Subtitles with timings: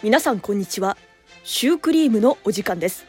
[0.00, 0.96] 皆さんこんにちは。
[1.42, 3.04] シュークリームのお時間です。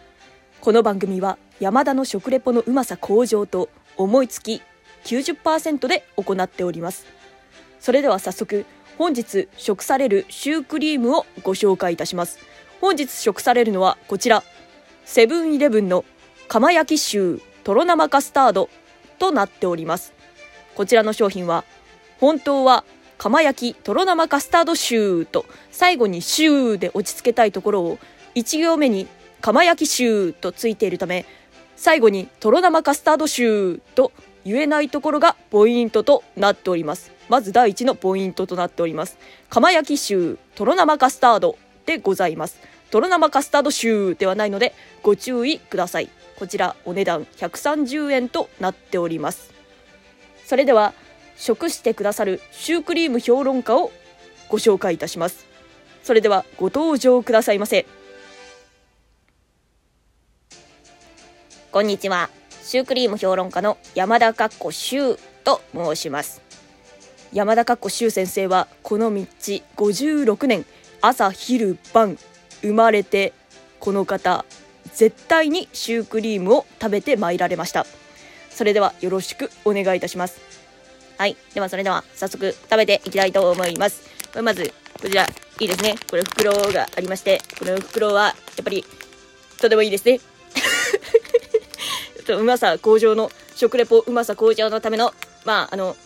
[0.60, 4.64] この番組は山田の食レポのうまさ向上と思いつき
[5.04, 7.06] 90%で行っております。
[7.80, 8.66] それでは早速
[8.98, 12.40] 本日食されるシュークリームをご紹介いたします。
[12.82, 14.44] 本日食されるのはこちら。
[15.06, 16.06] セブンイレブンの
[16.48, 18.68] 釜焼きシューとろ生カスタード
[19.20, 20.12] となっております。
[20.74, 21.66] こちらの商品は
[22.20, 22.84] 本当は
[23.20, 28.00] 釜焼きとろ生カスタードシューと最後にシューで落ち着けたいところを
[28.36, 29.08] 1行目に
[29.42, 31.26] 釜焼きシューとついているため
[31.76, 34.14] 最後にとろ生カスタードシューと
[34.46, 37.12] 言えないところがポイントとなっております。
[37.28, 39.18] まず第一のポイントとなっております。
[39.50, 42.58] 釜焼きシューとろ生カスタードでございます。
[42.90, 46.10] とろ生カスタードシューではないのでご注意ください。
[46.38, 49.54] こちらお値段130円となっております。
[50.46, 50.94] それでは
[51.40, 53.92] 食してくださるシュークリーム評論家を
[54.50, 55.46] ご紹介いたします。
[56.04, 57.86] それではご登場くださいませ。
[61.72, 62.30] こんにちは。
[62.62, 66.42] シュークリーム評論家の山田かっこシューと申します。
[67.32, 69.22] 山田かっこ修先生はこの道
[69.78, 70.66] 56年。
[71.02, 72.18] 朝昼晩
[72.62, 73.32] 生まれて
[73.80, 74.44] この方
[74.94, 77.86] 絶対にシュークリームを食べてまいられました。
[78.50, 80.42] それではよろしくお願いいたします。
[81.20, 81.36] はい。
[81.54, 84.10] ではそれでは早速食べていきたいと思います。
[84.42, 85.96] まず、こちら、いいですね。
[86.10, 88.86] これ袋がありまして、この袋はやっぱり
[89.60, 90.22] とてもいいですね。
[92.38, 95.98] うまさ向上の食レポうまさ向上のためのまああの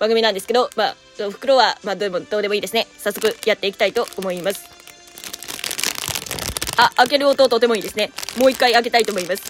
[0.00, 0.96] 番組なんですけどまあ
[1.30, 4.68] 袋はまあどうでもどうでもいいですね早速やっていきたいと思います
[6.78, 9.42] あ開ける音とてもいいですねもう一回開けたいと思います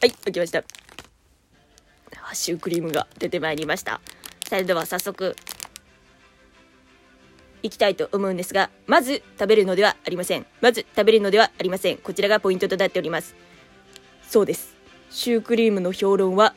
[0.00, 0.79] はい開けました
[2.34, 4.00] シュークリームが出てまいりました
[4.48, 5.36] それでは早速
[7.62, 10.46] いきたいと思うんですが、まず食べるのではありません。
[10.60, 11.98] まず食べるのではありません。
[11.98, 13.34] こちらがポイントとなっております。
[14.28, 14.76] そうです。
[15.10, 16.54] シュークリームの評論は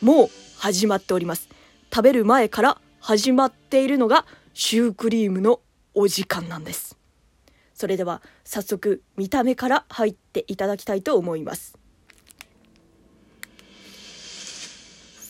[0.00, 0.28] もう
[0.58, 1.48] 始まっております。
[1.92, 5.60] 食べる前から始まっているのがシュークリームの
[5.94, 6.96] お時間なんです。
[7.74, 11.76] それでは早速見た目から入っていただきたいと思います。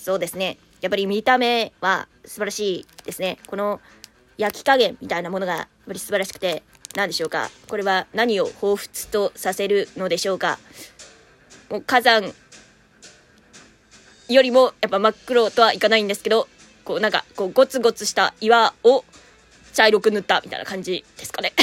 [0.04, 0.58] そうですね。
[0.82, 3.38] やっぱり見た目は素晴らしいですね。
[3.46, 3.80] この
[4.36, 6.62] 焼き加減みたいなものがやっぱり素晴らしくて、
[6.94, 7.48] 何でしょうか。
[7.68, 10.58] これは何を彷彿とさせるのでしょうか。
[11.70, 12.34] もう火山
[14.28, 16.48] よりもやっぱ真っ黒とはいかないんですけど、
[16.84, 19.06] こうなんかこうゴツゴツした岩を
[19.72, 21.54] 茶色く塗ったみたいな感じですかね。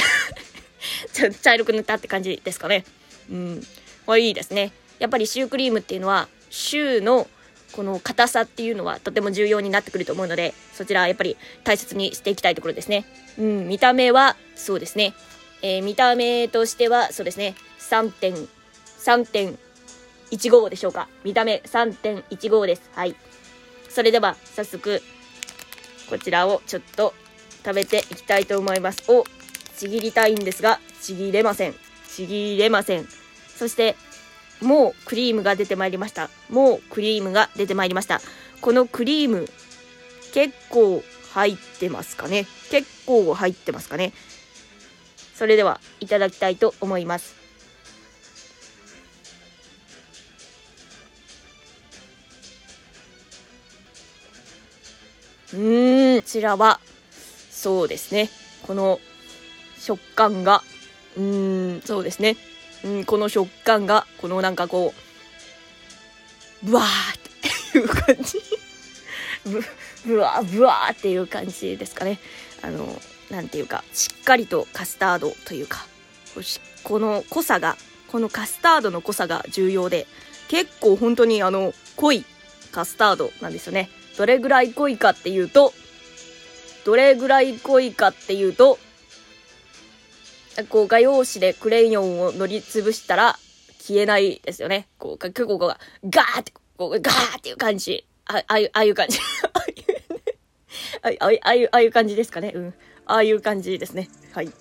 [1.42, 2.84] 茶色く塗ったって感じですかね。
[3.30, 3.66] うん。
[4.04, 4.72] これいいですね。
[4.98, 7.28] やっぱりシュークリームっていうのは、シューの
[7.72, 13.04] この硬さっていうのはとても重要になってくると思うので、そちらはやっぱり大切にしていきたいところですね。
[13.38, 15.14] うん、見た目は、そうですね。
[15.62, 17.54] えー見た目としては、そうですね。
[17.78, 18.48] 3.
[19.02, 21.08] 3.15でしょうか。
[21.24, 22.90] 見た目3.15です。
[22.94, 23.16] はい。
[23.88, 25.02] それでは、早速、
[26.08, 27.14] こちらをちょっと
[27.64, 29.10] 食べていきたいと思います。
[29.10, 29.24] お、
[29.76, 31.74] ちぎりたいんですが、ちぎれません。
[32.08, 33.08] ちぎれません。
[33.56, 33.96] そして、
[34.62, 36.30] もうクリームが出てまいりました。
[36.48, 38.20] もうクリームが出てまいりました。
[38.60, 39.48] このクリーム、
[40.32, 41.02] 結構
[41.32, 42.46] 入ってますかね。
[42.70, 44.12] 結構入ってますかね。
[45.34, 47.34] それでは、いただきたいと思います。
[55.52, 56.80] うーん、こちらは、
[57.50, 58.30] そうですね。
[58.66, 59.00] この
[59.78, 60.62] 食感が、
[61.16, 62.36] うーん、そうですね。
[62.84, 64.94] うん、この食感が、このなんかこ
[66.62, 68.40] う、ブワーっていう感じ。
[69.44, 69.64] ぶ、
[70.06, 72.18] ぶわー、ぶわーっていう感じですかね。
[72.62, 73.00] あの、
[73.30, 75.86] なんていうか、しっかりとカスタードというか、
[76.84, 77.76] この濃さが、
[78.08, 80.06] このカスタードの濃さが重要で、
[80.48, 82.24] 結構本当にあの、濃い
[82.72, 83.90] カスタードなんですよね。
[84.16, 85.72] どれぐらい濃いかっていうと、
[86.84, 88.78] どれぐらい濃いかっていうと、
[90.68, 93.38] こう画用紙でクレヨンを乗りつぶしたら
[93.78, 94.86] 消えないですよね。
[94.98, 98.06] こう、結構こうガーって、こうガーっていう感じ。
[98.26, 99.18] あああいう、ああいう感じ。
[99.52, 102.52] ああいうああいう、ああいう、感じですかね。
[102.54, 102.74] うん。
[103.06, 104.08] ああいう感じですね。
[104.32, 104.52] はい。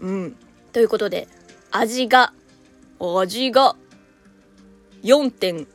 [0.00, 0.36] うん。
[0.72, 1.26] ということで、
[1.70, 2.32] 味が、
[3.00, 3.76] 味が、
[5.02, 5.66] 4.25。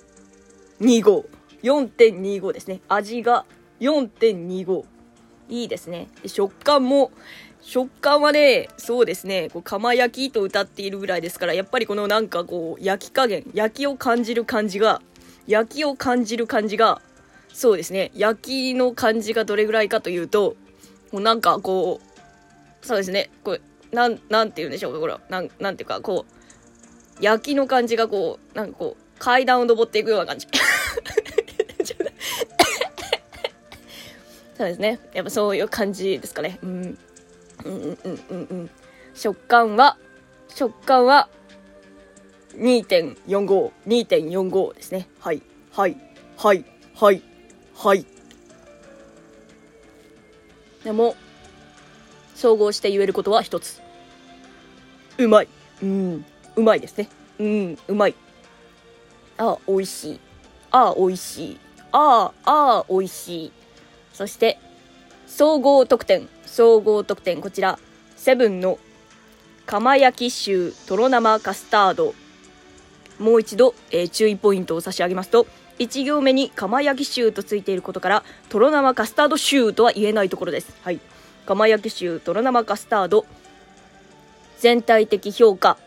[1.64, 2.82] 4.25ですね。
[2.88, 3.46] 味が
[3.80, 4.84] 4.25。
[5.50, 6.08] いいですね。
[6.26, 7.12] 食感も、
[7.62, 15.02] 食感はね、そうですね、こう釜焼きと歌っているぐらいですから、やっぱりこのなんかこう、焼き加減、焼きを感じる感じが、
[15.48, 17.02] 焼きを感じる感じが、
[17.54, 20.56] そうですね、焼きの感じがどれぐらいかというと、
[21.12, 22.12] もうなんかこう
[22.82, 23.30] そうですね。
[23.44, 23.62] これ、
[23.92, 25.16] なん、なんて言うんでしょうか、これ。
[25.30, 30.48] なん、なんていうか、こう、焼きの感じがこう、なんかこう、階段を登っていくような感じ。
[34.58, 35.00] そうですね。
[35.14, 36.60] やっぱそういう感じですかね。
[36.64, 36.98] うん。
[37.66, 37.98] うんうん
[38.30, 38.70] うんうん。
[39.14, 39.98] 食感は、
[40.48, 41.30] 食感は、
[42.56, 45.08] 2.45、2.45ですね。
[45.20, 45.98] はい、はい、
[46.38, 46.66] はい、
[46.96, 47.22] はい、
[47.76, 48.06] はい。
[50.84, 51.16] でも、
[52.36, 53.82] 総合して言えることは一つ。
[55.18, 55.48] うまい。
[55.84, 56.26] うん、
[56.56, 57.08] うまいですね。
[57.40, 58.16] うん、うまい。
[59.38, 60.20] ああ、美味しい。
[60.72, 61.60] ああ、美味しい。
[61.92, 63.52] ああ、美味しい。
[64.14, 64.60] そして、
[65.32, 66.28] 総合得点。
[66.46, 67.40] 総合得点。
[67.40, 67.80] こちら、
[68.18, 68.78] セブンの
[69.66, 72.14] 釜焼き臭とろ生カスタード。
[73.18, 75.48] もう一度、えー、注意ポイントを差し上げますと、
[75.80, 80.76] 1行目に釜焼き臭とついていることから、とろ生カスタード臭とは言えないところです。
[80.84, 81.00] はい。
[81.46, 83.26] 釜焼き臭とろ生カスタード。
[84.60, 85.78] 全体的評価、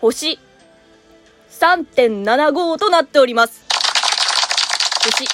[0.00, 0.38] 星
[1.50, 3.62] 3.75となっております。
[5.04, 5.24] 星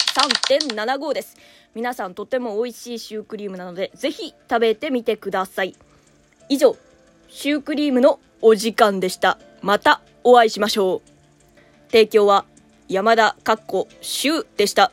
[0.50, 1.36] 3.75です。
[1.76, 5.74] 皆さんとても美味しいシュークリームなので、ぜひ食べてみてください。
[6.48, 6.74] 以上、
[7.28, 9.38] シュークリームのお時間でした。
[9.60, 11.60] またお会いしましょう。
[11.88, 12.46] 提供は
[12.88, 14.90] 山田かっこシューでした。